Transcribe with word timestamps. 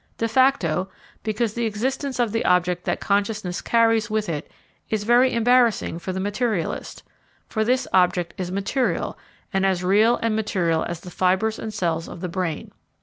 De 0.17 0.27
facto, 0.27 0.89
because 1.21 1.53
the 1.53 1.67
existence 1.67 2.17
of 2.17 2.31
the 2.31 2.43
object 2.43 2.85
that 2.85 2.99
consciousness 2.99 3.61
carries 3.61 4.09
with 4.09 4.27
it 4.29 4.49
is 4.89 5.03
very 5.03 5.31
embarrassing 5.31 5.99
for 5.99 6.11
the 6.11 6.19
materialist; 6.19 7.03
for 7.47 7.63
this 7.63 7.87
object 7.93 8.33
is 8.35 8.51
material, 8.51 9.15
and 9.53 9.63
as 9.63 9.83
real 9.83 10.17
and 10.23 10.35
material 10.35 10.83
as 10.85 11.01
the 11.01 11.11
fibres 11.11 11.59
and 11.59 11.71
cells 11.71 12.07
of 12.07 12.19
the 12.19 12.27
brain. 12.27 12.71